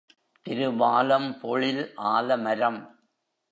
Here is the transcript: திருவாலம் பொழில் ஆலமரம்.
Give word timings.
திருவாலம் 0.45 1.29
பொழில் 1.39 1.83
ஆலமரம். 1.95 2.81